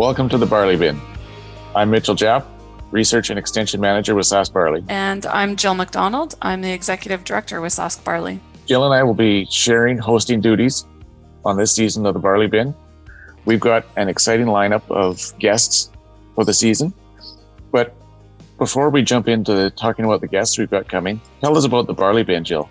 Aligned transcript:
Welcome 0.00 0.30
to 0.30 0.38
the 0.38 0.46
Barley 0.46 0.76
Bin. 0.76 0.98
I'm 1.76 1.90
Mitchell 1.90 2.14
Japp, 2.14 2.46
Research 2.90 3.28
and 3.28 3.38
Extension 3.38 3.82
Manager 3.82 4.14
with 4.14 4.24
Sask 4.24 4.50
Barley. 4.50 4.82
And 4.88 5.26
I'm 5.26 5.56
Jill 5.56 5.74
McDonald. 5.74 6.36
I'm 6.40 6.62
the 6.62 6.72
Executive 6.72 7.22
Director 7.22 7.60
with 7.60 7.74
Sask 7.74 8.02
Barley. 8.02 8.40
Jill 8.64 8.86
and 8.86 8.94
I 8.94 9.02
will 9.02 9.12
be 9.12 9.44
sharing 9.50 9.98
hosting 9.98 10.40
duties 10.40 10.86
on 11.44 11.58
this 11.58 11.72
season 11.72 12.06
of 12.06 12.14
the 12.14 12.18
Barley 12.18 12.46
Bin. 12.46 12.74
We've 13.44 13.60
got 13.60 13.84
an 13.96 14.08
exciting 14.08 14.46
lineup 14.46 14.90
of 14.90 15.38
guests 15.38 15.90
for 16.34 16.46
the 16.46 16.54
season. 16.54 16.94
But 17.70 17.94
before 18.56 18.88
we 18.88 19.02
jump 19.02 19.28
into 19.28 19.68
talking 19.72 20.06
about 20.06 20.22
the 20.22 20.28
guests 20.28 20.56
we've 20.56 20.70
got 20.70 20.88
coming, 20.88 21.20
tell 21.42 21.58
us 21.58 21.66
about 21.66 21.88
the 21.88 21.92
Barley 21.92 22.22
Bin, 22.22 22.42
Jill. 22.42 22.70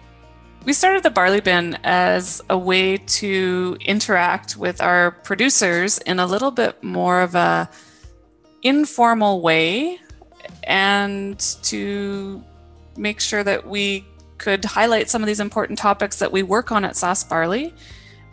We 0.66 0.74
started 0.74 1.04
the 1.04 1.10
Barley 1.10 1.40
Bin 1.40 1.78
as 1.84 2.42
a 2.50 2.58
way 2.58 2.98
to 2.98 3.78
interact 3.80 4.58
with 4.58 4.82
our 4.82 5.12
producers 5.12 5.98
in 6.00 6.20
a 6.20 6.26
little 6.26 6.52
bit 6.52 6.84
more 6.84 7.22
of 7.22 7.34
a 7.34 7.70
informal 8.62 9.42
way 9.42 10.00
and 10.64 11.40
to 11.64 12.44
make 12.98 13.22
sure 13.22 13.44
that 13.44 13.66
we 13.66 14.06
could 14.38 14.66
highlight 14.66 15.10
some 15.10 15.24
of 15.24 15.28
these 15.28 15.40
important 15.40 15.80
topics 15.80 16.20
that 16.20 16.32
we 16.32 16.44
work 16.44 16.72
on 16.74 16.84
at 16.84 16.94
Sask 16.94 17.30
Barley, 17.30 17.74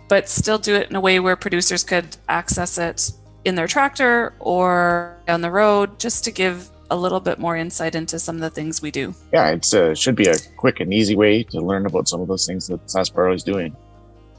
but 0.08 0.28
still 0.28 0.58
do 0.58 0.74
it 0.74 0.90
in 0.90 0.96
a 0.96 1.00
way 1.00 1.20
where 1.20 1.36
producers 1.36 1.84
could 1.84 2.16
access 2.28 2.76
it 2.76 3.12
in 3.44 3.54
their 3.54 3.68
tractor 3.68 4.34
or 4.40 5.16
on 5.28 5.40
the 5.40 5.50
road 5.50 6.00
just 6.00 6.24
to 6.24 6.32
give 6.32 6.70
a 6.90 6.96
little 6.96 7.20
bit 7.20 7.38
more 7.38 7.56
insight 7.56 7.94
into 7.94 8.18
some 8.18 8.36
of 8.36 8.42
the 8.42 8.50
things 8.50 8.82
we 8.82 8.90
do. 8.90 9.14
Yeah, 9.32 9.50
it 9.50 9.72
uh, 9.74 9.94
should 9.94 10.16
be 10.16 10.26
a 10.26 10.36
quick 10.56 10.80
and 10.80 10.92
easy 10.92 11.16
way 11.16 11.42
to 11.44 11.60
learn 11.60 11.86
about 11.86 12.08
some 12.08 12.20
of 12.20 12.28
those 12.28 12.46
things 12.46 12.66
that 12.68 12.84
Sask 12.86 13.14
Barley 13.14 13.36
is 13.36 13.42
doing. 13.42 13.76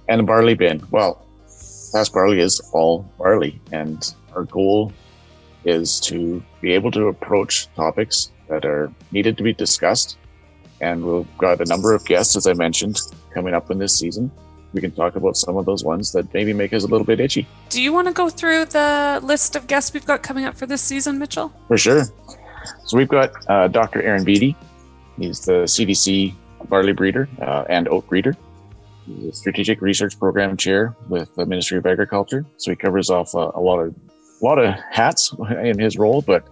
And 0.10 0.20
the 0.20 0.24
barley 0.24 0.54
bin. 0.54 0.82
Well, 0.91 1.26
Sask 1.48 2.14
Barley 2.14 2.40
is 2.40 2.62
all 2.72 3.10
barley, 3.18 3.60
and 3.71 4.13
our 4.36 4.44
goal 4.44 4.94
is 5.66 5.99
to 6.02 6.41
be 6.62 6.71
able 6.71 6.91
to 6.91 7.08
approach 7.08 7.68
topics 7.76 8.32
that 8.48 8.66
are 8.66 8.91
needed 9.12 9.38
to 9.38 9.43
be 9.43 9.54
discussed. 9.54 10.18
And 10.80 11.04
we've 11.04 11.38
got 11.38 11.60
a 11.60 11.66
number 11.66 11.93
of 11.93 12.05
guests, 12.05 12.36
as 12.36 12.48
I 12.48 12.54
mentioned, 12.54 13.02
coming 13.34 13.54
up 13.54 13.70
in 13.71 13.80
this 13.80 13.98
season 13.98 14.32
we 14.74 14.82
can 14.82 14.91
talk 14.91 15.16
about 15.16 15.38
some 15.38 15.58
of 15.58 15.66
those 15.66 15.84
ones 15.84 16.12
that 16.12 16.32
maybe 16.34 16.54
make 16.54 16.74
us 16.74 16.84
a 16.84 16.88
little 16.88 17.05
bit 17.05 17.20
itchy. 17.20 17.48
Do 17.70 17.82
you 17.82 17.93
want 17.93 18.08
to 18.08 18.14
go 18.14 18.30
through 18.30 18.66
the 18.66 19.20
list 19.24 19.55
of 19.55 19.68
guests 19.68 19.93
we've 19.93 20.05
got 20.05 20.24
coming 20.24 20.46
up 20.46 20.55
for 20.55 20.66
this 20.66 20.82
season, 20.82 21.18
Mitchell? 21.18 21.52
For 21.68 21.77
sure. 21.77 22.05
So 22.88 22.96
we've 22.96 23.10
got 23.10 23.34
uh, 23.49 23.68
Dr. 23.68 24.02
Aaron 24.02 24.24
Beattie. 24.24 24.55
He's 25.20 25.41
the 25.41 25.63
CDC 25.63 26.34
barley 26.70 26.93
breeder 26.93 27.27
uh, 27.41 27.66
and 27.70 27.90
oat 27.90 28.07
breeder. 28.07 28.34
He's 29.05 29.26
a 29.26 29.34
strategic 29.34 29.82
research 29.82 30.18
program 30.18 30.55
chair 30.55 30.96
with 31.10 31.35
the 31.35 31.46
Ministry 31.46 31.77
of 31.77 31.85
Agriculture. 31.85 32.46
So 32.55 32.71
he 32.71 32.77
covers 32.77 33.10
off 33.10 33.35
uh, 33.35 33.52
a 33.55 33.60
lot 33.60 33.80
of 33.80 33.93
a 34.41 34.46
lot 34.46 34.58
of 34.58 34.74
hats 34.90 35.35
in 35.62 35.77
his 35.77 35.98
role, 35.98 36.21
but 36.21 36.48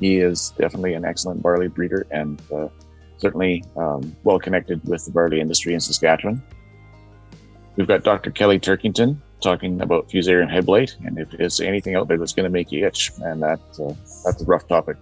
he 0.00 0.16
is 0.16 0.54
definitely 0.56 0.94
an 0.94 1.04
excellent 1.04 1.42
barley 1.42 1.68
breeder 1.68 2.06
and 2.10 2.40
uh, 2.50 2.68
certainly 3.18 3.62
um, 3.76 4.16
well 4.24 4.38
connected 4.38 4.82
with 4.88 5.04
the 5.04 5.10
barley 5.10 5.38
industry 5.38 5.74
in 5.74 5.80
Saskatchewan. 5.80 6.42
We've 7.76 7.88
got 7.88 8.04
Dr. 8.04 8.30
Kelly 8.30 8.58
Turkington 8.58 9.18
talking 9.42 9.82
about 9.82 10.08
fusarium 10.08 10.50
head 10.50 10.64
blight, 10.64 10.96
and 11.04 11.18
if 11.18 11.30
there's 11.32 11.60
anything 11.60 11.94
out 11.94 12.08
there 12.08 12.16
that's 12.16 12.32
going 12.32 12.44
to 12.44 12.50
make 12.50 12.72
you 12.72 12.86
itch, 12.86 13.10
and 13.22 13.42
that 13.42 13.60
uh, 13.78 13.92
that's 14.24 14.40
a 14.40 14.46
rough 14.46 14.66
topic. 14.66 14.96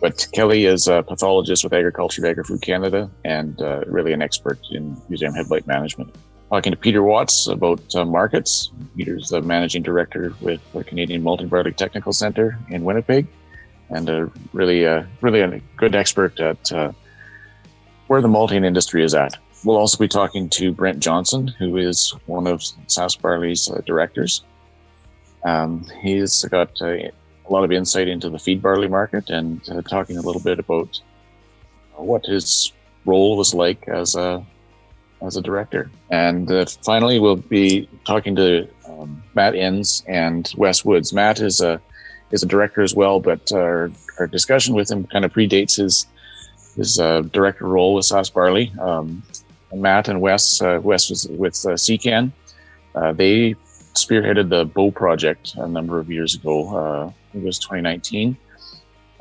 But 0.00 0.26
Kelly 0.32 0.66
is 0.66 0.88
a 0.88 1.02
pathologist 1.02 1.64
with 1.64 1.72
Agriculture 1.72 2.24
of 2.24 2.30
Agri-Food 2.30 2.60
Canada 2.60 3.10
and 3.24 3.60
uh, 3.62 3.80
really 3.86 4.12
an 4.12 4.22
expert 4.22 4.58
in 4.70 4.94
fusarium 4.96 5.34
head 5.34 5.48
blight 5.48 5.66
management. 5.66 6.14
Talking 6.50 6.72
to 6.72 6.78
Peter 6.78 7.02
Watts 7.02 7.48
about 7.48 7.82
uh, 7.94 8.04
markets. 8.04 8.70
Peter's 8.96 9.30
the 9.30 9.42
managing 9.42 9.82
director 9.82 10.32
with 10.40 10.60
the 10.72 10.84
Canadian 10.84 11.22
Malting 11.22 11.48
Barley 11.48 11.72
Technical 11.72 12.12
Center 12.12 12.58
in 12.68 12.84
Winnipeg, 12.84 13.26
and 13.90 14.08
a 14.08 14.30
really, 14.52 14.86
uh, 14.86 15.04
really 15.22 15.40
a 15.40 15.60
good 15.76 15.96
expert 15.96 16.38
at 16.38 16.72
uh, 16.72 16.92
where 18.06 18.20
the 18.20 18.28
malting 18.28 18.64
industry 18.64 19.02
is 19.02 19.14
at. 19.14 19.36
We'll 19.64 19.76
also 19.76 19.98
be 19.98 20.06
talking 20.06 20.48
to 20.50 20.70
Brent 20.70 21.00
Johnson, 21.00 21.48
who 21.48 21.78
is 21.78 22.14
one 22.26 22.46
of 22.46 22.60
Sask 22.86 23.20
Barley's 23.20 23.68
uh, 23.68 23.80
directors. 23.84 24.44
Um, 25.44 25.84
he's 26.00 26.44
got 26.44 26.80
a 27.48 27.52
lot 27.52 27.64
of 27.64 27.72
insight 27.72 28.08
into 28.08 28.28
the 28.28 28.38
feed 28.38 28.60
barley 28.60 28.88
market 28.88 29.30
and 29.30 29.60
uh, 29.70 29.82
talking 29.82 30.16
a 30.16 30.20
little 30.22 30.40
bit 30.42 30.58
about 30.58 31.00
what 31.94 32.26
his 32.26 32.72
role 33.04 33.36
was 33.36 33.54
like 33.54 33.88
as 33.88 34.14
a 34.14 34.44
as 35.22 35.36
a 35.36 35.42
director. 35.42 35.90
And 36.10 36.50
uh, 36.50 36.66
finally, 36.84 37.18
we'll 37.18 37.36
be 37.36 37.88
talking 38.04 38.36
to 38.36 38.68
um, 38.88 39.22
Matt 39.34 39.54
Enns 39.54 40.04
and 40.06 40.52
Wes 40.56 40.84
Woods. 40.84 41.12
Matt 41.12 41.40
is 41.40 41.60
a 41.60 41.80
is 42.30 42.42
a 42.42 42.46
director 42.46 42.82
as 42.82 42.94
well, 42.94 43.20
but 43.20 43.52
our, 43.52 43.90
our 44.18 44.26
discussion 44.26 44.74
with 44.74 44.90
him 44.90 45.06
kind 45.06 45.24
of 45.24 45.32
predates 45.32 45.76
his 45.76 46.06
his 46.76 47.00
uh, 47.00 47.22
director 47.32 47.66
role 47.66 47.94
with 47.94 48.04
Sask 48.04 48.32
Barley. 48.32 48.72
Um, 48.80 49.22
Matt 49.72 50.08
and 50.08 50.20
Wes, 50.20 50.60
uh, 50.60 50.80
Wes 50.82 51.10
was 51.10 51.26
with 51.28 51.54
uh, 51.64 51.70
CCAN. 51.70 52.32
Uh, 52.94 53.12
they 53.12 53.56
spearheaded 53.96 54.48
the 54.48 54.64
Bow 54.64 54.90
project 54.90 55.54
a 55.56 55.66
number 55.66 55.98
of 55.98 56.10
years 56.10 56.34
ago. 56.34 56.76
Uh, 56.76 57.12
it 57.34 57.42
was 57.42 57.58
2019, 57.58 58.36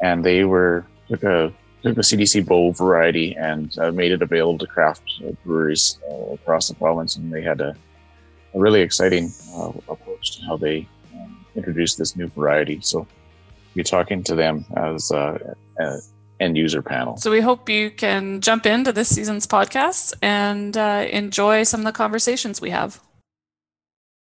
and 0.02 0.24
they 0.24 0.44
were 0.44 0.86
took 1.10 1.24
a 1.24 1.54
took 1.84 1.96
the 1.96 2.02
CDC 2.02 2.46
Bow 2.46 2.72
variety 2.72 3.36
and 3.36 3.78
uh, 3.80 3.92
made 3.92 4.12
it 4.12 4.22
available 4.22 4.58
to 4.60 4.68
craft 4.68 5.04
breweries 5.44 6.00
uh, 6.10 6.34
across 6.34 6.68
the 6.68 6.76
province. 6.76 7.16
And 7.16 7.32
they 7.32 7.42
had 7.42 7.62
a, 7.62 7.76
a 8.54 8.60
really 8.60 8.82
exciting 8.82 9.32
uh, 9.56 9.72
approach 9.88 10.38
to 10.38 10.46
how 10.46 10.58
they 10.58 10.88
um, 11.14 11.46
introduced 11.56 11.98
this 11.98 12.16
new 12.16 12.28
variety. 12.28 12.80
So, 12.82 13.08
be 13.74 13.84
talking 13.84 14.24
to 14.24 14.36
them 14.36 14.66
as 14.78 15.12
an 15.12 16.02
end 16.40 16.58
user 16.58 16.82
panel. 16.82 17.18
So 17.18 17.32
we 17.32 17.42
hope 17.42 17.70
you 17.70 17.92
can 17.92 18.42
jump 18.42 18.66
into 18.66 18.92
this 18.92 19.10
season's 19.10 19.48
podcast 19.48 20.14
and 20.22 20.76
uh, 20.76 21.08
enjoy 21.10 21.64
some 21.64 21.82
of 21.82 21.86
the 21.86 21.92
conversations 21.92 22.62
we 22.62 22.70
have. 22.70 23.00